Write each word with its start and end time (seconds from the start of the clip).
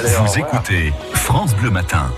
Vous 0.00 0.38
écoutez 0.38 0.90
France 1.12 1.54
Bleu 1.54 1.68
Matin. 1.68 2.10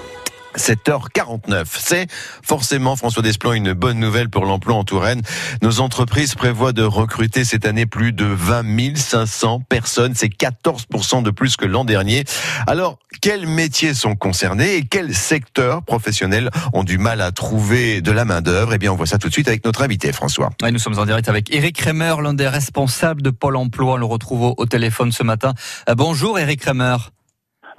7h49. 0.57 1.65
C'est 1.77 2.07
forcément, 2.41 2.95
François 2.95 3.21
Desplan, 3.21 3.53
une 3.53 3.73
bonne 3.73 3.99
nouvelle 3.99 4.31
pour 4.31 4.45
l'emploi 4.45 4.77
en 4.77 4.85
Touraine. 4.85 5.23
Nos 5.61 5.81
entreprises 5.81 6.37
prévoient 6.37 6.73
de 6.73 6.85
recruter 6.85 7.43
cette 7.43 7.67
année 7.67 7.85
plus 7.85 8.13
de 8.13 8.27
20 8.27 8.97
500 8.97 9.63
personnes. 9.69 10.13
C'est 10.15 10.29
14% 10.29 11.25
de 11.25 11.31
plus 11.33 11.57
que 11.57 11.67
l'an 11.67 11.85
dernier. 11.85 12.23
Alors, 12.69 13.01
quels 13.21 13.49
métiers 13.49 13.93
sont 13.93 14.15
concernés 14.15 14.77
et 14.77 14.85
quels 14.85 15.13
secteurs 15.13 15.83
professionnels 15.83 16.51
ont 16.75 16.85
du 16.85 16.97
mal 16.97 17.21
à 17.21 17.33
trouver 17.33 18.03
de 18.03 18.13
la 18.13 18.25
main-d'œuvre? 18.25 18.75
Eh 18.75 18.79
bien, 18.79 18.93
on 18.93 18.97
voit 18.97 19.07
ça 19.07 19.19
tout 19.19 19.27
de 19.27 19.33
suite 19.33 19.49
avec 19.49 19.65
notre 19.65 19.83
invité, 19.83 20.13
François. 20.13 20.51
Ouais, 20.63 20.71
nous 20.71 20.79
sommes 20.79 21.01
en 21.01 21.07
direct 21.07 21.29
avec 21.29 21.53
Eric 21.53 21.75
Kremer, 21.75 22.15
l'un 22.23 22.35
des 22.35 22.47
responsables 22.47 23.21
de 23.21 23.31
Pôle 23.31 23.57
emploi. 23.57 23.95
On 23.95 23.97
le 23.97 24.07
retrouve 24.07 24.43
au, 24.43 24.55
au 24.59 24.67
téléphone 24.67 25.11
ce 25.11 25.25
matin. 25.25 25.55
Euh, 25.89 25.97
bonjour, 25.97 26.39
Eric 26.39 26.61
Kremer. 26.61 26.99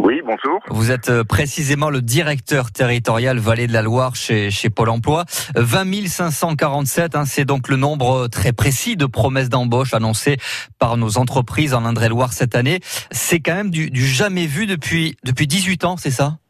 Oui, 0.05 0.21
bonjour. 0.23 0.59
Vous 0.69 0.91
êtes 0.91 1.09
euh, 1.09 1.23
précisément 1.23 1.89
le 1.89 1.99
directeur 1.99 2.71
territorial 2.71 3.39
Vallée 3.39 3.65
de 3.65 3.73
la 3.73 3.81
Loire 3.81 4.15
chez, 4.15 4.51
chez 4.51 4.69
Pôle 4.69 4.89
emploi. 4.89 5.25
20 5.55 6.07
547, 6.07 7.15
hein, 7.15 7.25
c'est 7.25 7.43
donc 7.43 7.69
le 7.69 7.75
nombre 7.75 8.27
très 8.27 8.53
précis 8.53 8.97
de 8.97 9.07
promesses 9.07 9.49
d'embauche 9.49 9.95
annoncées 9.95 10.37
par 10.77 10.97
nos 10.97 11.17
entreprises 11.17 11.73
en 11.73 11.85
Indre-et-Loire 11.85 12.33
cette 12.33 12.53
année. 12.53 12.81
C'est 13.09 13.39
quand 13.39 13.55
même 13.55 13.71
du, 13.71 13.89
du 13.89 14.05
jamais 14.05 14.45
vu 14.45 14.67
depuis, 14.67 15.17
depuis 15.23 15.47
18 15.47 15.85
ans, 15.85 15.97
c'est 15.97 16.11
ça? 16.11 16.25
Euh, 16.25 16.44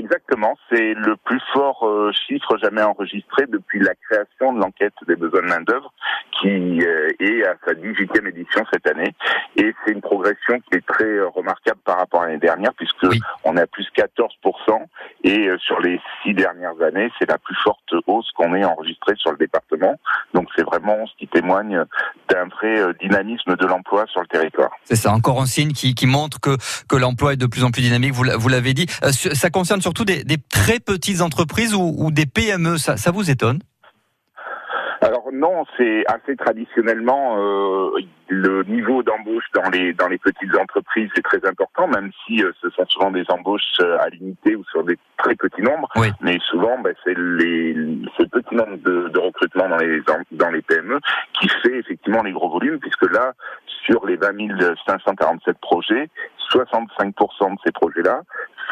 exactement, 0.00 0.56
c'est 0.68 0.94
le 0.94 1.16
plus 1.16 1.40
fort 1.52 1.86
euh, 1.86 2.10
chiffre 2.12 2.58
jamais 2.58 2.82
enregistré 2.82 3.46
depuis 3.46 3.78
la 3.80 3.94
création 3.94 4.52
de 4.52 4.60
l'enquête 4.60 4.94
des 5.06 5.16
besoins 5.16 5.42
de 5.42 5.46
main-d'œuvre 5.46 5.92
qui 6.40 6.82
euh, 6.82 7.10
est 7.20 7.44
à 7.44 7.54
sa 7.64 7.74
18e 7.74 8.26
édition 8.28 8.64
cette 8.72 8.86
année. 8.86 9.14
Et 9.56 9.72
c'est 9.84 9.92
une 9.92 10.00
progression 10.00 10.58
qui 10.60 10.78
est 10.78 10.86
très 10.86 11.04
euh, 11.04 11.28
remarquable 11.28 11.80
par 11.84 11.98
rapport 11.98 12.22
à 12.22 12.26
l'année 12.26 12.38
dernière 12.38 12.74
puisque 12.74 13.02
Oui. 13.02 13.20
on 13.44 13.56
est 13.56 13.60
à 13.60 13.66
plus 13.66 13.86
14% 13.96 14.84
et 15.24 15.48
sur 15.58 15.80
les 15.80 16.00
six 16.22 16.34
dernières 16.34 16.80
années, 16.82 17.10
c'est 17.18 17.28
la 17.28 17.38
plus 17.38 17.56
forte 17.56 17.94
hausse 18.06 18.30
qu'on 18.32 18.54
ait 18.54 18.64
enregistrée 18.64 19.14
sur 19.16 19.30
le 19.32 19.36
département. 19.36 19.98
Donc 20.40 20.48
c'est 20.56 20.64
vraiment 20.64 20.96
ce 21.06 21.12
qui 21.18 21.28
témoigne 21.28 21.84
d'un 22.30 22.46
vrai 22.46 22.80
euh, 22.80 22.94
dynamisme 22.98 23.56
de 23.56 23.66
l'emploi 23.66 24.06
sur 24.10 24.22
le 24.22 24.26
territoire. 24.26 24.70
C'est 24.84 24.96
ça, 24.96 25.12
encore 25.12 25.42
un 25.42 25.44
signe 25.44 25.72
qui, 25.72 26.06
montre 26.06 26.40
que, 26.40 26.96
l'emploi 26.96 27.34
est 27.34 27.36
de 27.36 27.44
plus 27.44 27.62
en 27.62 27.70
plus 27.70 27.82
dynamique, 27.82 28.14
vous, 28.14 28.22
l'a- 28.24 28.38
vous 28.38 28.48
l'avez 28.48 28.72
dit. 28.72 28.86
Euh, 29.04 29.12
ça 29.12 29.50
concerne 29.50 29.82
surtout 29.82 30.06
des, 30.06 30.24
très 30.50 30.80
petites 30.80 31.20
entreprises 31.20 31.74
ou, 31.74 32.10
des 32.10 32.24
PME, 32.24 32.78
ça 32.78 33.10
vous 33.10 33.30
étonne? 33.30 33.58
Alors 35.02 35.28
non, 35.32 35.64
c'est 35.78 36.04
assez 36.08 36.36
traditionnellement 36.36 37.36
euh, 37.38 37.90
le 38.28 38.64
niveau 38.64 39.02
d'embauche 39.02 39.44
dans 39.54 39.68
les 39.70 39.94
dans 39.94 40.08
les 40.08 40.18
petites 40.18 40.54
entreprises 40.54 41.08
est 41.16 41.22
très 41.22 41.44
important, 41.46 41.88
même 41.88 42.10
si 42.26 42.44
euh, 42.44 42.52
ce 42.60 42.68
sont 42.70 42.84
souvent 42.86 43.10
des 43.10 43.24
embauches 43.30 43.62
euh, 43.80 43.96
à 43.98 44.10
l'unité 44.10 44.54
ou 44.56 44.64
sur 44.64 44.84
des 44.84 44.98
très 45.16 45.34
petits 45.36 45.62
nombres. 45.62 45.88
Oui. 45.96 46.08
Mais 46.20 46.38
souvent, 46.50 46.78
ben, 46.78 46.94
c'est 47.02 47.16
les 47.16 47.74
ce 48.18 48.24
petit 48.24 48.54
nombre 48.54 48.76
de, 48.78 49.08
de 49.08 49.18
recrutements 49.18 49.70
dans 49.70 49.78
les 49.78 50.02
dans 50.32 50.50
les 50.50 50.62
PME 50.62 51.00
qui 51.40 51.48
fait 51.62 51.78
effectivement 51.78 52.22
les 52.22 52.32
gros 52.32 52.50
volumes, 52.50 52.78
puisque 52.78 53.10
là, 53.10 53.32
sur 53.86 54.06
les 54.06 54.16
20 54.16 54.30
547 54.86 55.56
projets, 55.60 56.10
65% 56.52 57.54
de 57.54 57.58
ces 57.64 57.72
projets-là 57.72 58.22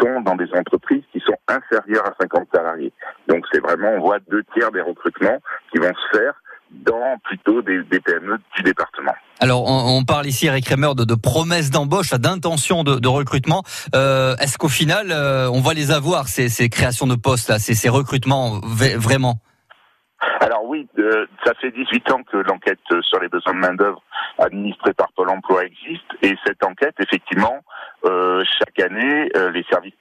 sont 0.01 0.21
dans 0.21 0.37
des 0.37 0.53
entreprises 0.55 1.03
qui 1.12 1.21
sont 1.21 1.37
inférieures 1.49 2.06
à 2.06 2.15
50 2.21 2.49
salariés. 2.53 2.93
Donc 3.27 3.47
c'est 3.53 3.61
vraiment, 3.61 3.89
on 3.97 4.01
voit 4.01 4.19
deux 4.29 4.45
tiers 4.55 4.71
des 4.71 4.81
recrutements 4.81 5.39
qui 5.71 5.79
vont 5.79 5.93
se 5.95 6.19
faire 6.19 6.35
dans 6.71 7.17
plutôt 7.25 7.63
des, 7.63 7.83
des 7.85 8.01
PME 8.01 8.39
du 8.57 8.63
département. 8.63 9.15
Alors, 9.41 9.65
on, 9.65 9.99
on 9.99 10.05
parle 10.05 10.27
ici, 10.27 10.47
Eric 10.47 10.67
Kremer, 10.67 10.95
de, 10.95 11.05
de 11.05 11.15
promesses 11.15 11.71
d'embauche, 11.71 12.11
d'intention 12.11 12.85
de, 12.85 12.97
de 12.97 13.09
recrutement. 13.09 13.63
Euh, 13.95 14.37
Est-ce 14.37 14.59
qu'au 14.59 14.69
final, 14.69 15.11
euh, 15.11 15.49
on 15.51 15.61
va 15.61 15.73
les 15.75 15.91
avoir, 15.93 16.29
ces, 16.29 16.49
ces 16.49 16.69
créations 16.69 17.07
de 17.07 17.15
postes, 17.15 17.49
là, 17.49 17.59
ces, 17.59 17.75
ces 17.75 17.89
recrutements, 17.89 18.61
vraiment? 18.97 19.37
Alors 20.41 20.65
oui, 20.65 20.89
euh, 20.99 21.27
ça 21.45 21.53
fait 21.61 21.71
18 21.71 22.11
ans 22.11 22.23
que 22.25 22.39
l'enquête 22.39 22.81
sur 23.03 23.21
les 23.21 23.28
besoins 23.28 23.55
de 23.55 23.61
main-d'œuvre 23.61 24.03
administrée 24.39 24.93
par 24.93 25.12
Pôle 25.12 25.31
emploi 25.31 25.65
existe 25.65 26.11
et 26.23 26.34
cette 26.45 26.65
enquête, 26.65 26.95
effectivement, 26.99 27.55
euh, 28.05 28.43
chaque 28.59 28.81
année, 28.81 29.31
euh, 29.37 29.51
les 29.53 29.65
services 29.71 29.95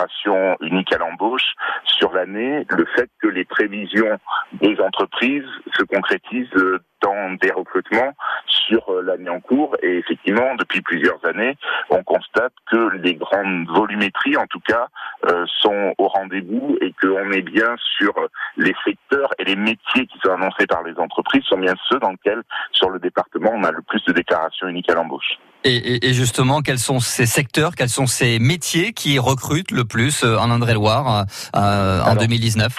des 0.00 0.06
déclarations 0.06 0.56
uniques 0.60 0.92
à 0.92 0.98
l'embauche 0.98 1.54
sur 1.84 2.12
l'année 2.12 2.66
le 2.68 2.86
fait 2.96 3.10
que 3.20 3.28
les 3.28 3.44
prévisions 3.44 4.18
des 4.52 4.78
entreprises 4.80 5.48
se 5.76 5.82
concrétisent 5.84 6.80
dans 7.02 7.32
des 7.40 7.50
recrutements 7.50 8.12
sur 8.46 8.90
euh, 8.90 9.02
l'année 9.02 9.30
en 9.30 9.40
cours 9.40 9.74
et 9.82 9.98
effectivement, 9.98 10.54
depuis 10.56 10.82
plusieurs 10.82 11.24
années, 11.24 11.56
on 11.88 12.02
constate 12.02 12.52
que 12.70 12.90
les 12.96 13.14
grandes 13.14 13.66
volumétries, 13.68 14.36
en 14.36 14.46
tout 14.46 14.60
cas, 14.60 14.88
euh, 15.26 15.46
sont 15.60 15.94
au 15.96 16.08
rendez-vous 16.08 16.76
et 16.82 16.92
qu'on 17.00 17.32
est 17.32 17.42
bien 17.42 17.74
sur 17.96 18.12
les 18.58 18.74
secteurs 18.84 19.30
et 19.38 19.44
les 19.44 19.56
métiers 19.56 20.06
qui 20.06 20.18
sont 20.22 20.32
annoncés 20.32 20.66
par 20.66 20.82
les 20.82 20.98
entreprises 20.98 21.44
sont 21.44 21.58
bien 21.58 21.74
ceux 21.88 21.98
dans 22.00 22.10
lesquels, 22.10 22.42
sur 22.72 22.90
le 22.90 22.98
département, 22.98 23.50
on 23.54 23.64
a 23.64 23.70
le 23.70 23.82
plus 23.82 24.04
de 24.04 24.12
déclarations 24.12 24.68
uniques 24.68 24.90
à 24.90 24.94
l'embauche. 24.94 25.38
Et, 25.64 25.76
et- 25.76 26.08
et 26.08 26.12
justement, 26.14 26.60
quels 26.62 26.78
sont 26.78 27.00
ces 27.00 27.26
secteurs, 27.26 27.74
quels 27.74 27.88
sont 27.88 28.06
ces 28.06 28.38
métiers 28.38 28.92
qui 28.92 29.18
recrutent 29.18 29.70
le 29.72 29.84
plus 29.84 30.24
euh, 30.24 30.36
en 30.38 30.50
Indre-et-Loire 30.50 31.24
euh, 31.54 32.00
en 32.02 32.04
Alors, 32.12 32.16
2019 32.16 32.76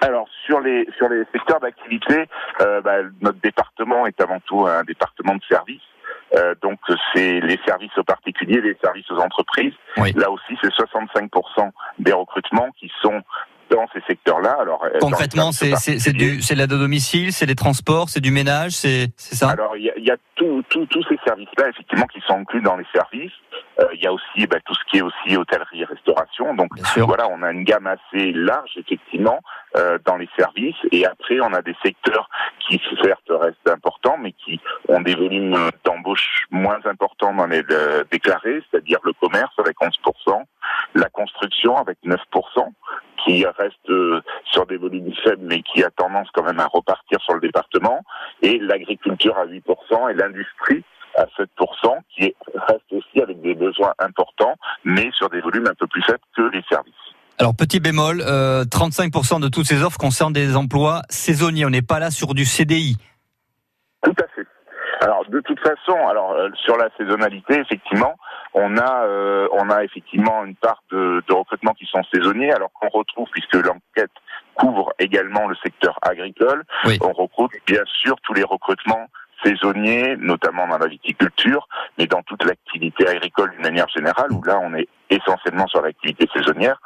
Alors 0.00 0.26
sur 0.46 0.60
les 0.60 0.86
sur 0.98 1.08
les 1.08 1.22
secteurs 1.32 1.60
d'activité, 1.60 2.26
euh, 2.60 2.80
bah, 2.80 2.96
notre 3.20 3.40
département 3.40 4.06
est 4.06 4.20
avant 4.20 4.40
tout 4.46 4.66
un 4.66 4.82
département 4.84 5.36
de 5.36 5.42
services. 5.48 5.80
Euh, 6.34 6.54
donc 6.62 6.78
c'est 7.14 7.40
les 7.40 7.58
services 7.66 7.96
aux 7.98 8.04
particuliers, 8.04 8.60
les 8.62 8.76
services 8.82 9.10
aux 9.10 9.18
entreprises. 9.18 9.74
Oui. 9.98 10.12
Là 10.16 10.30
aussi, 10.30 10.56
c'est 10.62 10.68
65% 10.72 11.70
des 11.98 12.12
recrutements 12.12 12.70
qui 12.80 12.90
sont 13.02 13.20
dans 13.72 13.86
ces 13.92 14.00
secteurs-là. 14.06 14.56
Alors 14.60 14.84
les 14.92 14.98
Concrètement, 15.00 15.50
c'est 15.52 15.74
c'est 15.76 16.54
l'aide 16.54 16.72
à 16.72 16.76
domicile, 16.76 17.32
c'est 17.32 17.46
des 17.46 17.54
transports, 17.54 18.08
c'est 18.08 18.20
du 18.20 18.30
ménage, 18.30 18.72
c'est 18.72 19.08
c'est 19.16 19.34
ça? 19.36 19.50
Alors, 19.50 19.76
il 19.76 19.84
y 19.84 19.90
a, 19.90 19.98
y 19.98 20.10
a 20.10 20.16
tout- 20.34 20.62
tout- 20.68 20.86
tous 20.86 21.02
ces 21.08 21.18
services-là, 21.26 21.68
effectivement, 21.68 22.06
qui 22.06 22.20
sont 22.26 22.34
inclus 22.38 22.62
dans 22.62 22.76
les 22.76 22.86
services. 22.94 23.32
Euh, 23.80 23.84
il 23.94 24.02
y 24.02 24.06
a 24.06 24.12
aussi 24.12 24.46
bah, 24.46 24.58
tout 24.64 24.74
ce 24.74 24.80
qui 24.90 24.98
est 24.98 25.02
aussi 25.02 25.36
hôtellerie 25.36 25.82
et 25.82 25.84
restauration. 25.84 26.54
Donc, 26.54 26.70
voilà, 27.06 27.28
on 27.28 27.42
a 27.42 27.50
une 27.52 27.64
gamme 27.64 27.86
assez 27.86 28.32
large, 28.32 28.70
effectivement, 28.76 29.40
euh, 29.76 29.98
dans 30.04 30.16
les 30.16 30.28
services. 30.38 30.76
Et 30.90 31.06
après, 31.06 31.40
on 31.40 31.52
a 31.54 31.62
des 31.62 31.74
secteurs 31.82 32.28
qui, 32.60 32.80
certes, 33.02 33.30
restent 33.30 33.68
importants, 33.68 34.18
mais 34.20 34.32
qui 34.32 34.60
ont 34.88 35.00
des 35.00 35.14
volumes 35.14 35.56
d'embauche 35.84 36.44
moins 36.50 36.80
importants 36.84 37.32
dans 37.34 37.46
les 37.46 37.62
euh, 37.70 38.04
déclarés, 38.10 38.62
c'est-à-dire 38.70 38.98
le 39.04 39.12
commerce 39.14 39.52
avec 39.58 39.76
11%, 39.80 40.42
la 40.94 41.08
construction 41.08 41.76
avec 41.76 41.96
9%, 42.04 42.16
qui 43.24 43.44
reste 43.46 43.90
euh, 43.90 44.20
sur 44.44 44.66
des 44.66 44.76
volumes 44.76 45.12
faibles, 45.24 45.42
mais 45.44 45.62
qui 45.62 45.82
a 45.84 45.90
tendance 45.90 46.28
quand 46.32 46.42
même 46.44 46.60
à 46.60 46.66
repartir 46.66 47.20
sur 47.22 47.34
le 47.34 47.40
département, 47.40 48.00
et 48.42 48.58
l'agriculture 48.58 49.36
à 49.38 49.46
8% 49.46 50.08
et 50.10 50.14
l'industrie 50.14 50.84
à 51.16 51.24
7%, 51.36 51.98
qui 52.14 52.24
est- 52.24 52.36
reste 52.54 52.90
aussi 52.92 53.20
avec 53.20 53.40
des 53.42 53.54
besoins 53.54 53.92
importants, 53.98 54.54
mais 54.84 55.10
sur 55.12 55.28
des 55.28 55.40
volumes 55.40 55.66
un 55.66 55.74
peu 55.74 55.86
plus 55.86 56.02
faibles 56.02 56.18
que 56.36 56.42
les 56.42 56.62
services. 56.68 56.94
Alors 57.38 57.54
petit 57.56 57.80
bémol, 57.80 58.22
euh, 58.26 58.64
35% 58.64 59.40
de 59.40 59.48
toutes 59.48 59.66
ces 59.66 59.82
offres 59.82 59.98
concernent 59.98 60.32
des 60.32 60.56
emplois 60.56 61.02
saisonniers. 61.08 61.66
On 61.66 61.70
n'est 61.70 61.82
pas 61.82 61.98
là 61.98 62.10
sur 62.10 62.34
du 62.34 62.44
CDI. 62.44 62.96
Tout 64.02 64.14
à 64.22 64.26
fait. 64.34 64.46
Alors 65.00 65.24
de 65.28 65.40
toute 65.40 65.58
façon, 65.60 65.96
alors 66.08 66.32
euh, 66.32 66.48
sur 66.64 66.76
la 66.76 66.88
saisonnalité, 66.96 67.58
effectivement, 67.58 68.14
on 68.54 68.76
a 68.76 69.04
euh, 69.06 69.48
on 69.52 69.70
a 69.70 69.84
effectivement 69.84 70.44
une 70.44 70.56
part 70.56 70.82
de, 70.90 71.22
de 71.26 71.32
recrutements 71.32 71.74
qui 71.74 71.86
sont 71.86 72.02
saisonniers, 72.12 72.52
alors 72.52 72.70
qu'on 72.72 72.88
retrouve 72.88 73.28
puisque 73.32 73.54
l'enquête 73.54 74.10
couvre 74.54 74.92
également 74.98 75.46
le 75.48 75.56
secteur 75.62 75.98
agricole, 76.02 76.64
Oui. 76.84 76.98
on 77.02 77.12
recrute 77.12 77.52
bien 77.66 77.82
sûr 77.86 78.16
tous 78.22 78.34
les 78.34 78.44
recrutements 78.44 79.08
saisonniers, 79.42 80.16
notamment 80.18 80.68
dans 80.68 80.78
la 80.78 80.86
viticulture, 80.86 81.66
mais 81.98 82.06
dans 82.06 82.22
toute 82.22 82.44
l'activité 82.44 83.08
agricole 83.08 83.50
d'une 83.52 83.62
manière 83.62 83.88
générale, 83.88 84.30
où 84.30 84.42
là 84.44 84.58
on 84.62 84.74
est 84.74 84.88
essentiellement 85.10 85.66
sur 85.66 85.82
l'activité 85.82 86.28
saisonnière, 86.34 86.80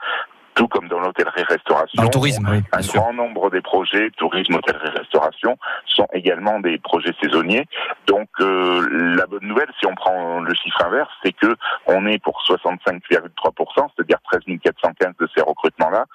tout 0.56 0.66
comme 0.68 0.88
dans 0.88 0.98
l'hôtellerie-restauration. 0.98 2.02
Le 2.02 2.08
tourisme, 2.08 2.48
oui, 2.50 2.62
Un 2.72 2.82
sûr. 2.82 3.00
grand 3.00 3.12
nombre 3.12 3.50
des 3.50 3.60
projets, 3.60 4.10
tourisme, 4.16 4.54
hôtellerie-restauration, 4.54 5.56
sont 5.84 6.08
également 6.12 6.58
des 6.60 6.78
projets 6.78 7.12
saisonniers. 7.22 7.66
Donc 8.06 8.28
euh, 8.40 9.14
la 9.16 9.26
bonne 9.26 9.44
nouvelle, 9.46 9.68
si 9.78 9.86
on 9.86 9.94
prend 9.94 10.40
le 10.40 10.54
chiffre 10.54 10.82
inverse, 10.84 11.10
c'est 11.22 11.32
que 11.32 11.54
on 11.86 12.06
est 12.06 12.18
pour 12.18 12.42
65,3%, 12.48 13.88
c'est-à-dire 13.94 14.18
13 14.32 14.40
415 14.62 15.12
de 15.20 15.28
ces 15.36 15.42
recrutements-là, 15.42 16.06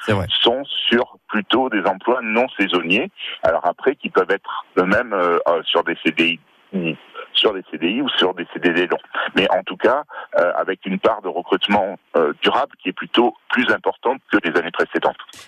sont 0.42 0.64
sur 0.66 1.18
plutôt 1.28 1.70
des 1.70 1.86
emplois 1.86 2.20
non 2.24 2.48
saisonniers. 2.60 3.12
Alors 3.44 3.66
après, 3.66 3.96
qui 3.96 4.10
peuvent 4.10 4.32
être 4.32 4.66
eux-mêmes 4.78 5.14
euh, 5.14 5.38
euh, 5.48 5.62
sur 5.64 5.84
des 5.84 5.98
CDI 6.04 6.40
sur 7.34 7.54
des 7.54 7.64
CDI 7.72 8.02
ou 8.02 8.10
sur 8.10 8.34
des 8.34 8.48
CDD 8.54 8.88
longs. 8.88 8.98
Mais 9.36 9.50
en 9.52 9.64
tout 9.64 9.78
cas, 9.78 10.04
euh, 10.38 10.52
avec 10.56 10.86
une 10.86 11.00
part 11.00 11.22
de 11.22 11.28
recrutement 11.28 11.98
euh, 12.16 12.34
durable 12.42 12.72
qui 12.82 12.90
est 12.90 12.94
plutôt 12.94 13.36
plus 13.50 13.70
importante 13.72 14.21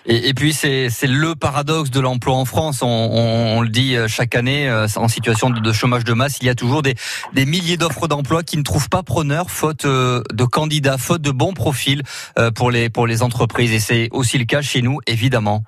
Et, 0.06 0.34
puis 0.34 0.52
c'est 0.52 0.88
le 1.06 1.34
paradoxe 1.34 1.90
de 1.90 2.00
l'emploi 2.00 2.34
en 2.34 2.44
France. 2.44 2.80
On, 2.82 3.60
le 3.60 3.68
dit 3.68 3.96
euh, 3.96 4.08
chaque 4.08 4.34
année, 4.34 4.70
en 4.96 5.08
situation 5.08 5.50
de, 5.50 5.72
chômage 5.72 6.04
de 6.04 6.12
masse, 6.12 6.38
il 6.40 6.46
y 6.46 6.50
a 6.50 6.54
toujours 6.54 6.82
des, 6.82 6.94
des 7.32 7.46
milliers 7.46 7.76
d'offres 7.76 8.08
d'emploi 8.08 8.42
qui 8.42 8.56
ne 8.56 8.62
trouvent 8.62 8.88
pas 8.88 9.02
preneur, 9.02 9.50
faute 9.50 9.86
de 9.86 10.44
candidats, 10.44 10.98
faute 10.98 11.22
de 11.22 11.30
bons 11.30 11.54
profils 11.54 12.02
pour 12.54 12.70
les 12.70 12.90
pour 12.90 13.06
les 13.06 13.22
entreprises. 13.22 13.72
Et 13.72 13.80
c'est 13.80 14.08
aussi 14.12 14.38
le 14.38 14.44
cas 14.44 14.62
chez 14.62 14.82
nous, 14.82 15.00
évidemment. 15.06 15.64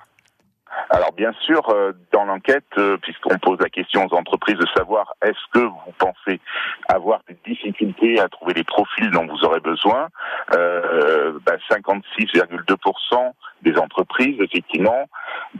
Alors 0.89 1.11
bien 1.13 1.33
sûr, 1.41 1.69
euh, 1.69 1.91
dans 2.11 2.25
l'enquête, 2.25 2.65
euh, 2.77 2.97
puisqu'on 2.97 3.37
pose 3.39 3.59
la 3.59 3.69
question 3.69 4.05
aux 4.05 4.15
entreprises 4.15 4.57
de 4.57 4.67
savoir 4.75 5.13
est-ce 5.21 5.51
que 5.51 5.65
vous 5.65 5.93
pensez 5.97 6.39
avoir 6.87 7.19
des 7.27 7.37
difficultés 7.45 8.19
à 8.19 8.29
trouver 8.29 8.53
les 8.53 8.63
profils 8.63 9.09
dont 9.11 9.25
vous 9.25 9.43
aurez 9.43 9.59
besoin, 9.59 10.07
euh, 10.53 11.37
ben 11.45 11.57
56,2% 11.69 13.33
des 13.63 13.75
entreprises 13.77 14.39
effectivement 14.39 15.09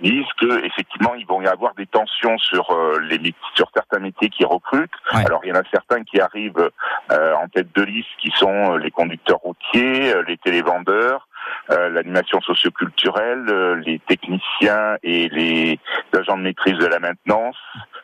disent 0.02 0.32
que 0.40 0.64
effectivement 0.66 1.16
ils 1.16 1.26
vont 1.26 1.42
y 1.42 1.48
avoir 1.48 1.74
des 1.74 1.88
tensions 1.88 2.38
sur 2.38 2.70
euh, 2.72 3.00
les 3.02 3.34
sur 3.56 3.70
certains 3.74 4.00
métiers 4.00 4.30
qui 4.30 4.46
recrutent. 4.46 4.92
Alors 5.12 5.42
il 5.44 5.50
y 5.50 5.52
en 5.52 5.60
a 5.60 5.64
certains 5.72 6.04
qui 6.04 6.20
arrivent 6.20 6.70
en 7.10 7.48
tête 7.50 7.76
de 7.76 7.84
liste 7.84 8.10
qui 8.20 8.32
sont 8.36 8.78
les 8.78 8.92
conducteurs 8.92 9.40
routiers, 9.40 10.14
les 10.28 10.38
télévendeurs, 10.38 11.27
l'animation 11.70 12.42
socioculturelle, 12.42 13.46
euh, 13.50 13.76
les 13.86 14.00
techniciens 14.00 14.98
et 15.04 15.30
les 15.30 15.80
agents 16.18 16.38
de 16.38 16.44
maîtrise 16.44 16.78
de 16.78 16.86
la 16.86 17.00
maintenance, 17.00 17.56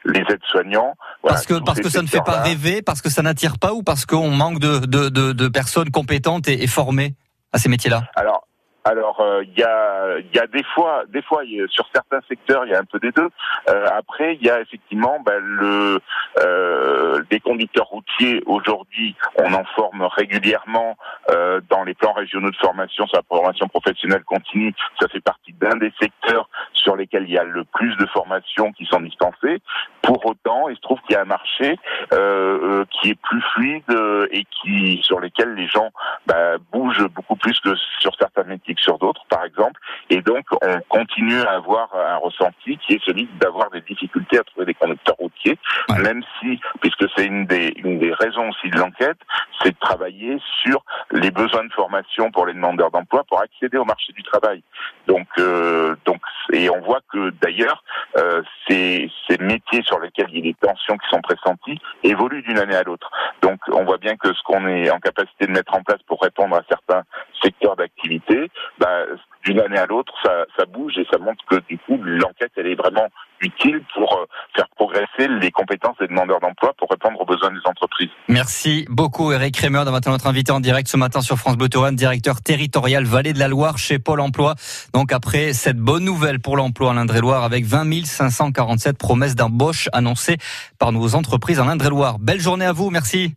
les 0.05 0.21
aides-soignants. 0.21 0.95
parce 1.21 1.45
que 1.45 1.63
parce 1.63 1.79
que 1.79 1.89
ça 1.89 2.01
ne 2.01 2.07
fait 2.07 2.23
pas 2.23 2.41
rêver, 2.41 2.81
parce 2.81 3.01
que 3.01 3.09
ça 3.09 3.21
n'attire 3.21 3.57
pas 3.57 3.73
ou 3.73 3.83
parce 3.83 4.05
qu'on 4.05 4.29
manque 4.29 4.59
de, 4.59 4.79
de, 4.79 5.09
de, 5.09 5.31
de, 5.31 5.47
personnes 5.47 5.91
compétentes 5.91 6.47
et, 6.47 6.63
et 6.63 6.67
formées 6.67 7.15
à 7.53 7.57
ces 7.57 7.69
métiers-là? 7.69 8.03
Alors 8.15 8.45
alors 8.83 9.21
euh, 9.21 9.43
il 9.43 9.57
y 9.57 9.63
a 9.63 10.17
il 10.19 10.35
y 10.35 10.39
a 10.39 10.47
des 10.47 10.63
fois 10.63 11.03
des 11.07 11.21
fois 11.21 11.43
sur 11.69 11.87
certains 11.93 12.19
secteurs 12.27 12.65
il 12.65 12.71
y 12.71 12.75
a 12.75 12.79
un 12.79 12.85
peu 12.85 12.99
des 12.99 13.11
deux. 13.11 13.29
Euh, 13.69 13.87
après 13.91 14.35
il 14.35 14.45
y 14.45 14.49
a 14.49 14.59
effectivement 14.61 15.19
ben, 15.25 15.39
le 15.39 15.99
euh, 16.39 17.21
des 17.29 17.39
conducteurs 17.39 17.87
routiers 17.87 18.43
aujourd'hui 18.45 19.15
on 19.35 19.53
en 19.53 19.63
forme 19.75 20.03
régulièrement 20.03 20.97
euh, 21.29 21.61
dans 21.69 21.83
les 21.83 21.93
plans 21.93 22.13
régionaux 22.13 22.51
de 22.51 22.57
formation 22.57 23.07
sur 23.07 23.17
la 23.17 23.23
formation 23.23 23.67
professionnelle 23.67 24.23
continue. 24.23 24.73
Ça 24.99 25.07
fait 25.07 25.21
partie 25.21 25.53
d'un 25.53 25.77
des 25.77 25.93
secteurs 25.99 26.49
sur 26.83 26.95
lesquels 26.95 27.23
il 27.23 27.31
y 27.31 27.37
a 27.37 27.43
le 27.43 27.63
plus 27.63 27.95
de 27.97 28.05
formations 28.07 28.71
qui 28.73 28.85
sont 28.85 29.01
dispensées. 29.01 29.59
Pour 30.01 30.25
autant 30.25 30.69
il 30.69 30.75
se 30.75 30.81
trouve 30.81 30.99
qu'il 31.01 31.15
y 31.15 31.17
a 31.17 31.21
un 31.21 31.25
marché 31.25 31.79
euh, 32.11 32.83
qui 32.91 33.11
est 33.11 33.19
plus 33.21 33.41
fluide 33.53 33.83
et 34.31 34.45
qui 34.45 34.99
sur 35.03 35.19
lesquels 35.19 35.53
les 35.55 35.67
gens 35.67 35.89
ben, 36.27 36.57
bougent 36.71 37.07
beaucoup 37.09 37.35
plus 37.35 37.59
que 37.59 37.75
sur 37.99 38.13
certains 38.15 38.43
métiers 38.43 38.75
sur 38.77 38.97
d'autres, 38.99 39.25
par 39.29 39.43
exemple. 39.45 39.79
Et 40.09 40.21
donc, 40.21 40.45
on 40.61 40.79
continue 40.89 41.41
à 41.41 41.53
avoir 41.53 41.89
un 41.95 42.17
ressenti 42.17 42.77
qui 42.77 42.93
est 42.93 43.03
celui 43.03 43.27
d'avoir 43.39 43.69
des 43.71 43.81
difficultés 43.81 44.39
à 44.39 44.43
trouver 44.43 44.65
des 44.65 44.73
conducteurs 44.73 45.15
routiers, 45.17 45.57
même 46.01 46.23
si, 46.39 46.59
puisque 46.81 47.05
c'est 47.15 47.25
une 47.25 47.45
des, 47.45 47.73
une 47.77 47.99
des 47.99 48.13
raisons 48.13 48.49
aussi 48.49 48.69
de 48.69 48.77
l'enquête, 48.77 49.17
c'est 49.61 49.71
de 49.71 49.79
travailler 49.79 50.37
sur 50.63 50.83
les 51.11 51.31
besoins 51.31 51.63
de 51.63 51.73
formation 51.73 52.31
pour 52.31 52.45
les 52.45 52.53
demandeurs 52.53 52.91
d'emploi 52.91 53.23
pour 53.25 53.41
accéder 53.41 53.77
au 53.77 53.85
marché 53.85 54.13
du 54.13 54.23
travail. 54.23 54.63
Donc, 55.07 55.27
euh, 55.37 55.95
donc, 56.05 56.21
et 56.51 56.69
on 56.69 56.81
voit 56.81 57.01
que 57.11 57.31
d'ailleurs, 57.41 57.83
euh, 58.17 58.41
ces, 58.67 59.09
métiers 59.39 59.81
sur 59.83 59.99
lesquels 59.99 60.27
il 60.29 60.37
y 60.37 60.49
a 60.49 60.53
des 60.53 60.67
tensions 60.67 60.97
qui 60.97 61.09
sont 61.09 61.21
pressenties 61.21 61.79
évoluent 62.03 62.43
d'une 62.43 62.59
année 62.59 62.75
à 62.75 62.83
l'autre. 62.83 63.09
Donc, 63.41 63.59
on 63.71 63.83
voit 63.83 63.97
bien 63.97 64.15
que 64.15 64.33
ce 64.33 64.41
qu'on 64.43 64.67
est 64.67 64.89
en 64.91 64.99
capacité 64.99 65.47
de 65.47 65.51
mettre 65.51 65.73
en 65.73 65.81
place 65.81 66.01
pour 66.07 66.21
répondre 66.21 66.55
à 66.55 66.61
certains 66.69 67.03
secteurs 67.41 67.75
d'activité, 67.75 68.49
bah, 68.77 69.05
d'une 69.43 69.59
année 69.59 69.79
à 69.79 69.85
l'autre, 69.85 70.13
ça, 70.23 70.45
ça, 70.57 70.65
bouge 70.65 70.97
et 70.97 71.07
ça 71.11 71.17
montre 71.17 71.43
que 71.45 71.59
du 71.67 71.77
coup, 71.79 71.99
l'enquête, 72.01 72.51
elle 72.55 72.67
est 72.67 72.75
vraiment 72.75 73.07
utile 73.43 73.81
pour 73.93 74.13
euh, 74.13 74.25
faire 74.55 74.67
progresser 74.75 75.27
les 75.27 75.51
compétences 75.51 75.97
des 75.99 76.07
demandeurs 76.07 76.39
d'emploi 76.39 76.73
pour 76.77 76.89
répondre 76.89 77.19
aux 77.19 77.25
besoins 77.25 77.51
des 77.51 77.61
entreprises. 77.65 78.09
Merci 78.27 78.85
beaucoup, 78.89 79.31
Eric 79.31 79.55
Kremer, 79.55 79.79
d'avoir 79.79 79.97
été 79.97 80.09
notre 80.09 80.27
invité 80.27 80.51
en 80.51 80.59
direct 80.59 80.87
ce 80.87 80.97
matin 80.97 81.21
sur 81.21 81.37
France 81.37 81.57
Bleu 81.57 81.69
Touraine, 81.69 81.95
directeur 81.95 82.41
territorial 82.41 83.03
Vallée 83.05 83.33
de 83.33 83.39
la 83.39 83.47
Loire 83.47 83.77
chez 83.77 83.99
Pôle 83.99 84.21
Emploi. 84.21 84.55
Donc 84.93 85.11
après 85.11 85.53
cette 85.53 85.77
bonne 85.77 86.03
nouvelle 86.03 86.39
pour 86.39 86.57
l'emploi 86.57 86.89
en 86.89 86.97
Indre-et-Loire 86.97 87.43
avec 87.43 87.65
20 87.65 87.83
547 88.05 88.97
promesses 88.97 89.35
d'embauche 89.35 89.89
annoncées 89.93 90.37
par 90.79 90.91
nos 90.91 91.15
entreprises 91.15 91.59
en 91.59 91.67
Indre-et-Loire. 91.67 92.19
Belle 92.19 92.39
journée 92.39 92.65
à 92.65 92.73
vous, 92.73 92.89
merci. 92.89 93.35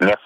Merci. 0.00 0.22